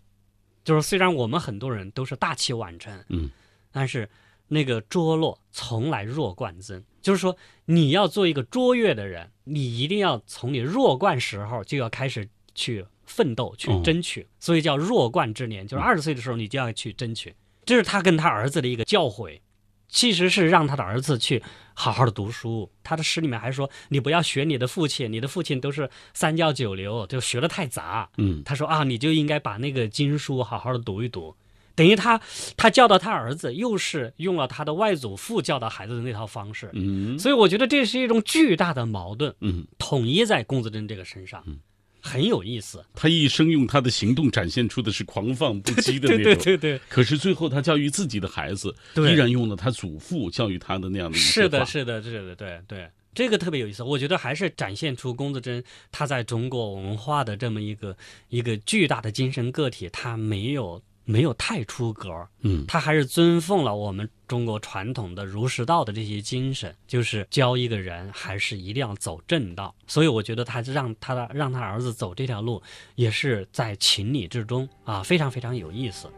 [0.64, 3.30] 就是虽然我们很多人都是大器晚成，嗯，
[3.72, 4.10] 但是
[4.48, 19.40] 那个拙落从来弱冠增，就是说你要做一个卓越的人，你一定要从你弱冠时候就要开始去奋斗去争取，所以叫弱冠之年，就是二十岁的时候你就要去争取，这是他跟他儿子的一个教诲。
[19.88, 21.42] 其实是让他的儿子去
[21.74, 22.70] 好好的读书。
[22.84, 31.36] 他的诗里面还说：“你不要学你的父亲，你的父亲都是三教九流，就学的太杂。”嗯，他说啊，你就应该把那个经书好好的读一读。
[31.76, 32.20] 等于他
[32.56, 36.72] 他教导他儿子，又是用了他的外祖父教导孩子的那套方式。
[36.74, 39.36] 嗯，所以我觉得这是一种巨大的矛盾。
[39.42, 41.44] 嗯，统一在龚自珍这个身上。
[41.46, 41.60] 嗯。
[42.08, 46.82] 很有意思，他一生用他的行动展现出的是狂放不羁的那种，对对对对。
[46.88, 53.84] 可是最后他教育自己的孩子，依然用了他祖父教育他的那样的一是的，是的，是的，对对，这个特别有意思。
[53.84, 57.98] 我觉得还是展现出龚自珍他在中国文化的这么一个
[58.30, 60.82] 一个巨大的精神个体，他没有。
[61.08, 69.74] 没有太出格，嗯，他还是尊奉了我们中国传统的儒释道的这些精神，就是教一个人还是一定要走正道。
[69.88, 72.62] 所以我觉得他让他的让他儿子走这条路，
[72.96, 76.10] 也是在情理之中啊，非常非常有意思。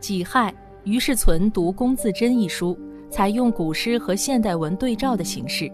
[0.00, 2.76] 己亥，于世存读《龚自珍》一书，
[3.08, 5.70] 采用古诗和现代文对照的形式，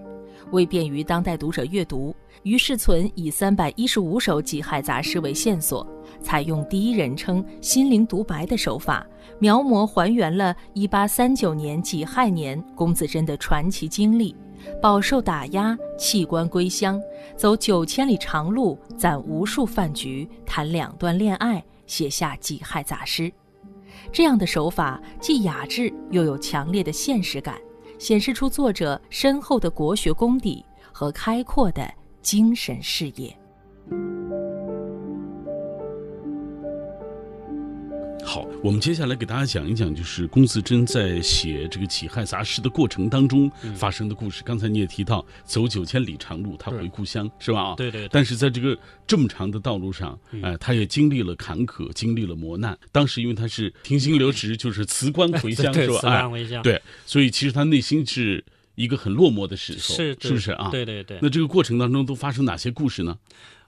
[0.50, 5.86] 为便于当代读者阅读，于世存以三百一十五首己亥杂诗为线索。
[6.20, 9.06] 采用第一人称心灵独白的手法，
[9.38, 14.34] 描摹还原了1839年己亥年龚自珍的传奇经历：
[14.80, 17.00] 饱受打压，弃官归乡，
[17.36, 23.32] 走九千里长路，攒无数饭局，谈两段恋爱，写下己亥杂诗。
[24.12, 27.56] 这样的手法既雅致，又有强烈的现实感，
[27.98, 33.36] 显示出作者深厚的国学功底和开阔的精神事业。
[38.24, 38.46] 好。
[38.62, 44.40] 我们接下来给大家讲一讲，就是龚自珍在写这个《己亥杂诗》的过程当中发生的故事。
[44.44, 47.70] 刚才你也提到，走九千里长路，他回故乡，是吧？
[47.70, 48.06] 啊对对。
[48.08, 52.78] 但是在这个这么长的道路上，哎，他也经历了坎坷，经历了磨难。
[52.92, 55.94] 当时因为他是停薪留职，就是辞官回乡， 是吧？
[55.94, 56.62] 辞官回乡。
[56.62, 58.44] 对，所以其实他内心是
[58.82, 60.68] 一个很落寞的时候，是是不是啊？
[60.70, 61.18] 对对对。
[61.22, 63.16] 那这个过程当中都发生哪些故事呢？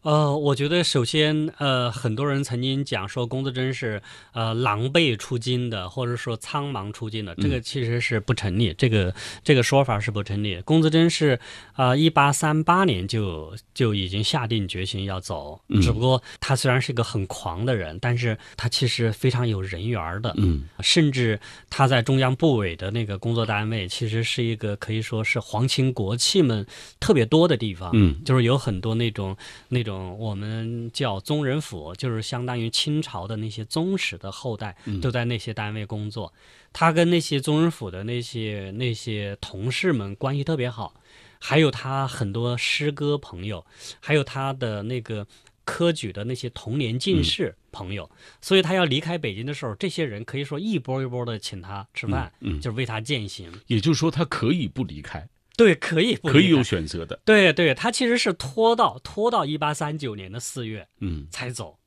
[0.05, 4.02] 呃，我觉得首先，呃，很多人曾经讲说龚自珍是
[4.32, 10.61] 呃狼狈出京的，或者说苍茫出京的，这个其实是不成立，这个这个说法是不成立。
[10.61, 11.40] 龚自珍是
[11.72, 21.40] 啊，一八三八年就就已经下定决心要走，只不过他虽然是一个很狂的人，但是他其实非常有人缘的，嗯，甚至
[21.70, 26.66] 他在中央部委的那个工作单位，其实是一个可以说是皇亲国戚们
[27.00, 29.34] 特别多的地方，嗯，就是有很多那种
[29.70, 29.93] 那种。
[29.95, 36.32] 嗯，我们叫宗人府，就是相当于清朝的那些宗室的后代，都在那些单位工作。
[36.72, 40.95] 他跟那些宗人府的那些那些同事们关系特别好，
[41.38, 43.64] 还有他很多师哥朋友，
[44.01, 45.26] 还有他的那个
[45.64, 48.11] 科举的那些同年进士朋友。
[48.40, 53.53] 所以他要离开北京的时候，这些人可以说一波一波的请他吃饭，就是为他践行。
[53.68, 55.28] 也就是说，他可以不离开。
[55.57, 57.20] 对，可以，可以有选择的。
[57.24, 61.78] 对，对他其实是拖到拖到一八三九年的四月，嗯，才走。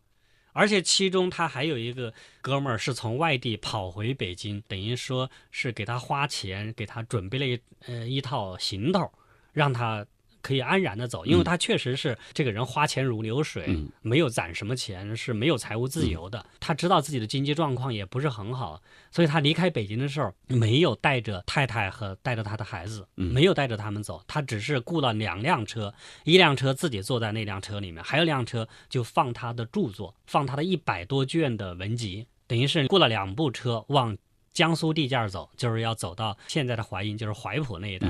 [0.54, 9.12] 而且其中他还有一个哥们儿是从外地跑回北京，等于说是给他花钱，给他准备了一呃一套行头，
[9.54, 10.06] 让他。
[10.48, 16.46] 可以安然的走，因为他确实是这个人花钱如流水，没有攒什么钱，是没有财务自由的。
[16.62, 18.82] 他知道自己的经济状况也不是很好，
[19.12, 25.94] 所以他离开北京的时候没有带着太太和带着他的孩子，没有带着他们走，他只是雇了两辆车，
[26.24, 34.18] 一辆车自己坐在那辆车里面，还有辆车就放他的著作，放他的一百多卷的文集，等于是雇了两部车往
[34.54, 38.08] 江苏地界走，就是要走到现在的淮阴，就是淮浦那一带。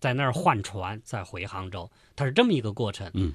[0.00, 3.10] 在那儿换船，再回杭州，他是这么一个过程。
[3.14, 3.32] 嗯，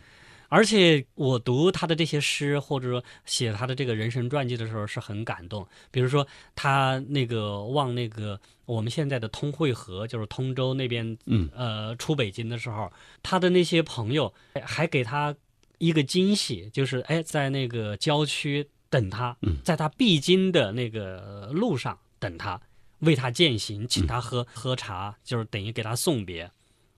[0.50, 5.68] 而且我读他的这些诗，或者说写他的这个人生传记的时候，是很感动。
[5.92, 12.92] 比如说他那个往那个我们现在的通惠河，就是通州那边，嗯，呃，出北京的时候，
[13.24, 14.32] 他的那些朋友
[14.64, 15.36] 还给他
[15.80, 22.62] 一个惊喜，就是哎，在那个郊区等他，在他必经的那个路上等他。
[23.04, 26.50] 为他践行，请他喝喝茶，就是等于给他送别，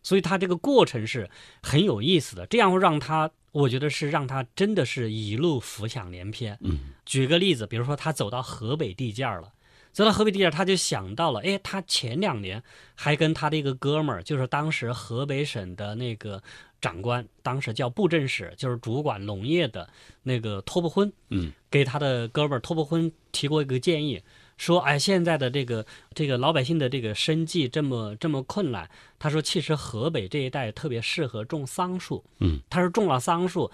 [0.04, 1.30] 所以他这个过程是
[1.62, 2.46] 很有意思的。
[2.46, 6.58] 这样会让他，我觉得是让他真的是一路浮想联翩。
[6.62, 9.52] 嗯，举个例子，比如说他走到河北地界了，
[9.92, 12.62] 走到河北地界，他就想到了，哎，他前两年
[12.94, 16.44] 还跟他的一个哥们儿，就是当时河北省的那个
[16.80, 19.90] 长官，当时叫布政使，就是主管农业的
[20.24, 24.22] 那个托布婚，嗯，给他的哥们儿托布婚提过一个建议。
[24.58, 28.90] 说，哎，现在的这个这个老百姓的这个生计这么这么困难。
[29.20, 32.24] 他说，其实河北这一带特别适合种桑树。
[32.40, 33.70] 嗯，他说种了桑树，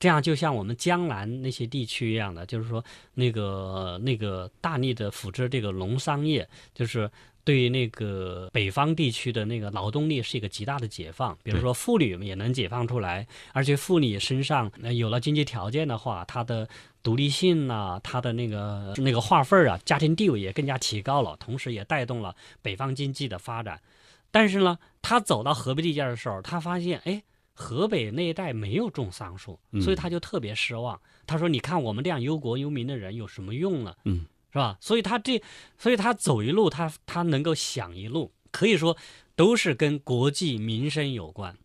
[0.00, 7.10] 这样就像我们江南那些地区一样的，就是说那个那个大力的扶持这个农桑业，就是
[7.44, 11.36] 对那个北方地区的那个劳动力是一个极大的解放。
[11.42, 16.68] 比如说妇女也能解放出来，而且妇女身上有了经济条件的话，她的。
[17.04, 23.80] 独立性呐，她的那个那个划分啊，家庭地位也更加提高了，同时也带动了北方经济的发展。
[24.30, 27.20] 但是呢，他走到河北地界的时候，他发现，哎，
[27.54, 31.00] 河北那一带没有种桑树，所以他就特别失望。
[31.26, 33.92] 他说：“你看我们这样忧国忧民的人有什么用呢？
[34.04, 34.76] 嗯，是吧？
[34.80, 35.42] 所以他这，
[35.78, 38.96] 所以他走一路，他他能够想一路，可以说
[39.34, 41.56] 都是跟国计民生有关。”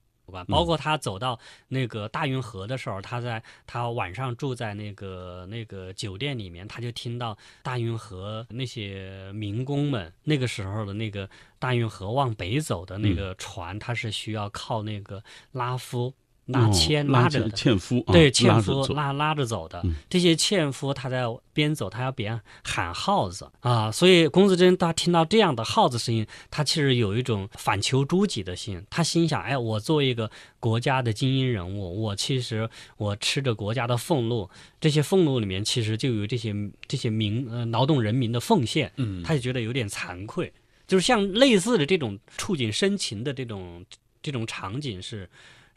[0.49, 11.29] 包括他走到那个大运河的时候，他在他晚上住在那个那个酒店里面，他就听到大运河那些民工们那个时候的那个
[11.59, 15.23] 大运河往北走的那个船，他是需要靠那个
[15.53, 16.13] 拉夫。
[16.47, 23.91] 拉纤拉着的纤夫，对纤夫拉拉着走的这些纤夫，他在边走，他要边喊号子啊。
[23.91, 28.81] 所以龚自珍他听到这样的号子声音，他其实有一种反求诸己的心。
[28.89, 36.55] 他心想：哎，我作为一个国家的精英人物，我其实我吃着国家的俸禄，这些俸禄里面其实就有这些
[36.87, 38.89] 这些民呃劳动人民的奉献。
[38.95, 40.51] 嗯，他就觉得有点惭愧。
[40.87, 43.85] 就是像类似的这种触景生情的这种
[44.21, 45.29] 这种场景是。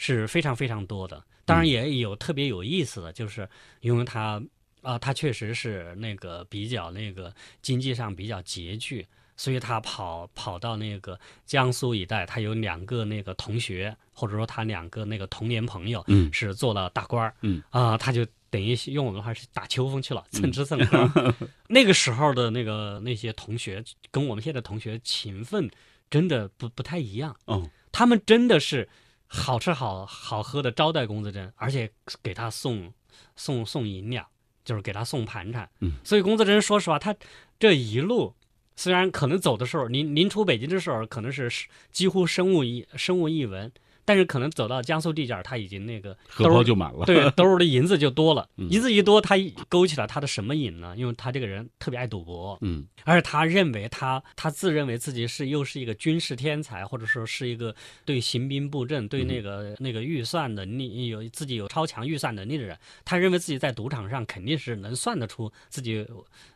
[0.03, 3.47] 是非常非常多的，当然也有特别有意思的，就是
[3.83, 4.43] 因为他
[4.81, 7.31] 啊，他确实是那个比较那个
[7.61, 16.33] 经济上比较拮据，所以他跑跑到那个江苏一带，他有两个那个同学，或者说他两个那个童年朋友，嗯。
[16.33, 17.63] 是做了大官儿，嗯。
[17.69, 21.35] 啊、他就等于用我们的话是打秋风去了，蹭吃蹭喝。
[21.69, 25.71] 那个时候的那个那些同学，跟我们现在同学勤奋
[26.09, 28.89] 真的不不太一样，哦，他们真的是
[29.33, 31.89] 好吃好好喝的招待龚自珍，而且
[32.21, 32.93] 给他送
[33.37, 34.27] 送送银两，
[34.65, 35.71] 就是给他送盘缠。
[35.79, 37.15] 嗯，所以龚自珍说实话，他
[37.57, 38.35] 这一路
[38.75, 41.49] 虽然可能走的时候，临临出北京的时候，可能是
[41.93, 43.71] 几乎身无一身无一文，
[44.11, 47.07] 但是可能走到江苏地界儿，他已经那个荷包就满了。
[47.07, 49.37] 对， 兜儿的银子就多了，嗯银子一多，他
[49.69, 50.97] 勾起了他的什么瘾呢？
[50.97, 57.73] 因为他这个人特别爱赌博，嗯而且他认为他他自认为自己是又是一个军事天才，或者说是一个
[58.05, 66.05] 对行兵布阵、对那个、那个预算能力有自己有超强预算能力的人，他认为自己在赌场上肯定是能算得出自己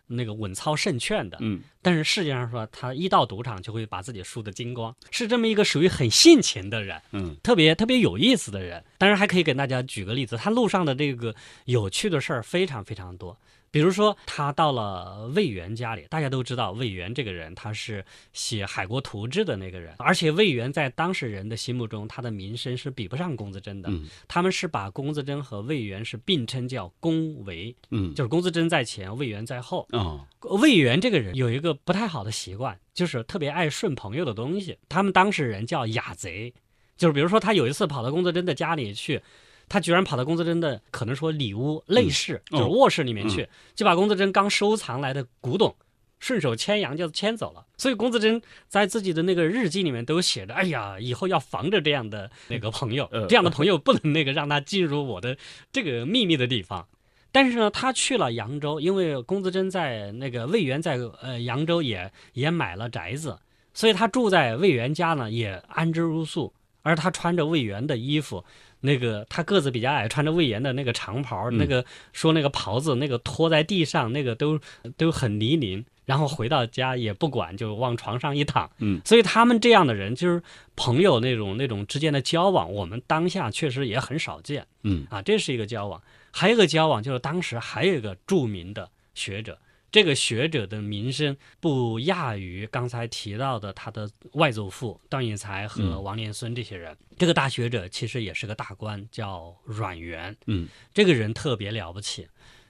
[0.06, 1.38] 那个稳操胜券的。
[1.40, 7.00] 嗯但是实际上说，他一到赌场就会把自己输得精光，是这么一个属于很性情的人。
[7.12, 8.82] 嗯特别特别有意思的人。
[8.98, 11.34] 当然还可以给大家举个例子，他路上的这个
[11.66, 13.36] 有趣的事儿非常非常多。
[13.74, 23.90] 比如说，他到了魏源家里，大家都知道魏源这个人，他是写《海国图志》的那个人，而且魏源在当事人的心目中，他的名声是比不上龚自珍的。
[23.90, 29.84] 嗯他们是把龚自珍和魏源是并称叫龚维，嗯，就是龚自珍在前，魏源在后。
[29.90, 30.24] 哦，
[30.60, 34.78] 魏源这个人有一个不太好的习惯，就是特别爱顺朋友的东西。
[34.88, 36.54] 他们当事人叫雅贼，
[36.96, 39.20] 就是比如说他有一次跑到龚自珍的家里去，
[39.68, 45.74] 他居然跑到龚自珍的可能说里屋内室，哦就是卧室里面去，就把龚自珍刚收藏来的古董。
[46.20, 55.36] 顺手牵羊就牵走了，所以龚自珍在自己的那个日记里面都写着：“哎呀，以后要防着这样的那个朋友，呃这样的朋友不能那个让他进入我的
[55.70, 56.86] 这个秘密的地方。”
[57.30, 63.38] 但是呢，他去了扬州，因为龚自珍在那个魏源在呃扬州也也买了宅子，
[63.74, 66.54] 所以他住在魏源家呢也安之如素。
[66.84, 68.44] 而他穿着魏源的衣服，
[68.80, 74.60] 那个他个子比较矮，穿着魏源的那个长袍，嗯那个说那个袍子那个拖在地上，那个都
[74.96, 75.84] 都很泥泞。
[76.04, 78.70] 然后回到家也不管，就往床上一躺。
[78.76, 80.42] 嗯，所以他们这样的人，就是
[80.76, 84.66] 朋友那种那种之间的交往，我们当下确实也很少见。
[84.82, 86.02] 嗯啊，这是一个交往。
[86.30, 89.58] 还有一个交往，就是当时还有一个著名的学者，
[89.94, 96.96] 这个学者的名声不亚于刚才提到的他的外祖父段义才和嗯王连孙这些人。
[97.16, 100.36] 这个大学者其实也是个大官，叫阮元。
[100.46, 102.26] 嗯这个人特别了不起。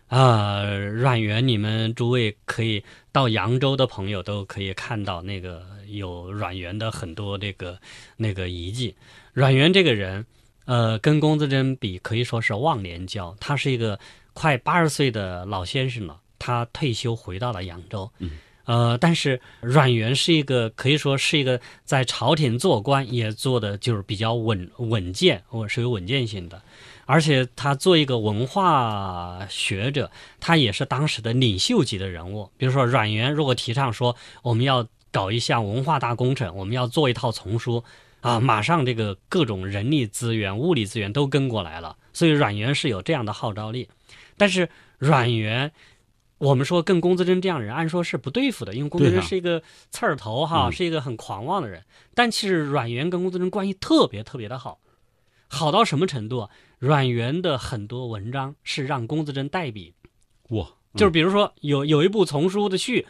[0.08, 7.80] 啊、阮元，你们诸位可以到扬州的朋友都可以看到那个有阮元的很多这个
[8.18, 8.94] 那个遗迹。
[9.32, 10.26] 阮元这个人，
[10.66, 13.34] 呃，跟龚自珍比可以说是忘年交。
[13.40, 13.98] 他是一个
[14.34, 18.10] 快八十岁的老先生了，他退休回到了扬州。
[18.18, 18.30] 嗯
[18.66, 26.62] 呃，但是阮元是一个可以说是一个在朝廷做官也做的就是比较稳稳健，我是有稳健性的。
[27.04, 32.50] 而且他做一个文化学者，他也是当时的领袖级的人物。
[32.56, 37.84] 比如说阮元如果提倡说我们要搞一项文化大工程，我们要做一套丛书
[38.22, 41.96] 啊，马上这个各种人力资源、物力资源都跟过来了。
[42.14, 43.90] 所以阮元是有这样的号召力。
[44.38, 45.70] 但是阮元，
[46.38, 51.84] 我们说跟龚自珍这样的人，按说是不对付的，因为龚自珍是一个刺儿头哈，嗯是一个很狂妄的人。
[52.14, 54.80] 但其实阮元跟龚自珍关系特别特别的好，
[55.48, 56.50] 好到什么程度啊？
[56.78, 59.94] 阮元的很多文章是让龚自珍代笔，
[60.50, 63.06] 哇，就是比如说有有一部丛书的序，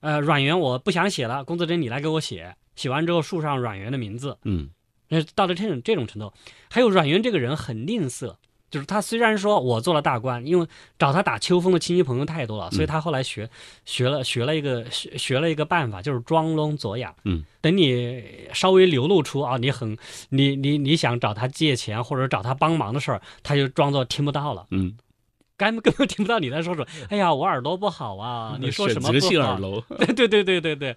[0.00, 4.70] 呃，阮元我不想写了，龚自珍你来给我写，写完之后竖上阮元的名字，嗯
[5.08, 6.32] 那，到了这种这种程度，
[6.70, 8.34] 还有阮元这个人很吝啬，
[8.72, 10.66] 就是他虽然说我做了大官，因为
[10.98, 13.48] 找他打秋风的亲戚朋友太多了，所以他后来学
[13.84, 17.14] 学了学了一个学学了一个办法，就是装聋作哑。
[17.24, 19.96] 嗯，等你稍微流露出啊，你很
[20.30, 24.96] 你你你想找他借钱或者找他帮忙的事儿，他就装作听不到了，嗯，
[25.58, 26.86] 根本根本听不到你在说什么。
[27.10, 29.58] 哎呀，我耳朵不好啊，你说什么不好耳？
[29.60, 30.96] 聋， 对对对对对对。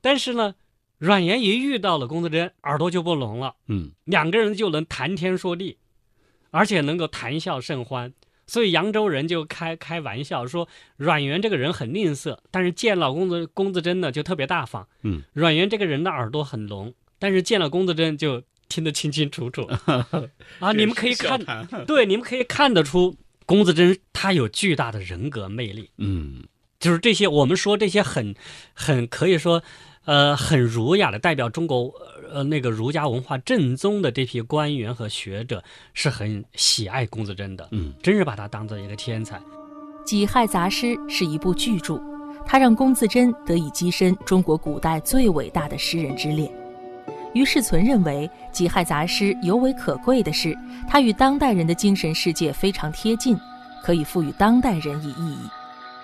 [0.00, 0.54] 但是呢，
[0.98, 3.56] 阮元一遇到了龚自珍，耳朵就不聋了。
[3.66, 5.76] 嗯两个人就能谈天说地，
[6.50, 8.12] 而且能够谈笑甚欢。
[8.46, 14.88] 所以扬州人就开开玩笑说，阮元这个人很吝啬，但是见了龚自龚自珍呢就特别大方。
[15.02, 19.68] 嗯，阮元这个人的耳朵很聋，但是见了龚自珍就听得清清楚楚。
[20.60, 21.38] 啊，你们可以看，
[21.86, 25.90] 对，你们可以看得出龚自珍他有巨大的人格魅力。
[25.98, 26.44] 嗯
[26.80, 28.34] 就是这些，我们说这些很
[28.72, 29.62] 很可以说，
[30.08, 31.92] 呃，很儒雅的代表中国
[32.32, 39.36] 呃那个儒家文化正宗的这批官员和学者，是很喜爱龚自珍的，嗯真是把他当做一个天才。
[40.06, 42.00] 《己亥杂诗》是一部巨著，
[42.46, 46.50] 它让龚自珍得以跻身中国古代最伟大的诗人之列。
[47.34, 50.56] 于世存认为，《己亥杂诗》尤为可贵的是，
[50.88, 53.38] 它与当代人的精神世界非常贴近，
[53.82, 55.50] 可以赋予当代人以意义。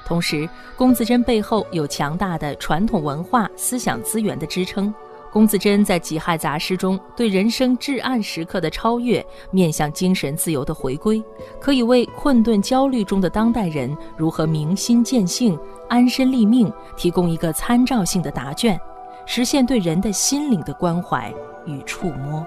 [0.05, 4.93] 同时，龚自珍背后有强大的传统文化思想资源的支撑。
[5.33, 11.21] 龚自珍在《己亥杂诗》中对人生至暗时刻的超越，面向精神自由的回归，
[11.61, 18.79] 可以为困顿焦虑中的当代人如何明心见性、安身立命提供一个参照性的答卷，
[19.27, 21.35] 实现对人的心灵的关怀
[21.67, 22.47] 与触摸。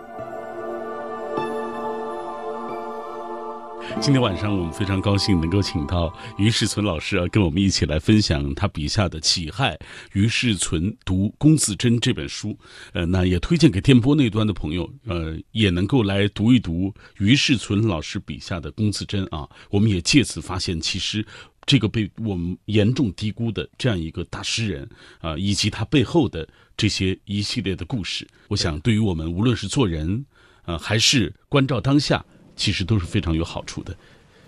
[3.96, 9.76] 今天晚上我们非常高兴能够请到于世存老师啊，跟我们一起来分享他笔下的《己亥》。
[10.14, 12.58] 于世存读龚自珍这本书，
[12.94, 19.50] 呃，那也推荐给电波那端的朋友，呃，也能够来读一读于世存老师笔下的龚自珍啊。
[19.72, 21.26] 我们也借此发现，其实
[21.66, 24.88] 这个被我们严重低估的这样一个大诗人
[25.20, 30.24] 啊，以及他背后的这些一系列的故事，我想对于我们无论是做人，
[30.66, 32.24] 呃，还是关照当下。
[32.58, 33.96] 其实都是非常有好处的。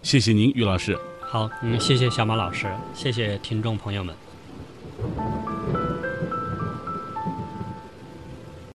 [0.01, 0.97] 谢谢您于老师。
[1.21, 5.58] 好嗯谢谢小马老师谢谢听众朋友们。